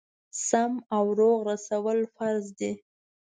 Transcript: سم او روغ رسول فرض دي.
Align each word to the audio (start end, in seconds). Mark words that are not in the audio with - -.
سم 0.47 0.73
او 0.95 1.05
روغ 1.19 1.37
رسول 1.49 1.99
فرض 2.15 2.45
دي. 2.59 2.71